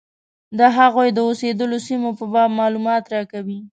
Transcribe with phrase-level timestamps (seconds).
[0.59, 3.59] د هغوی د اوسېدلو سیمې په باب معلومات راکوي.